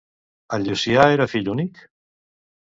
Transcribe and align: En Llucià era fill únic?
En 0.57 0.65
Llucià 0.69 1.05
era 1.19 1.29
fill 1.35 1.53
únic? 1.55 1.85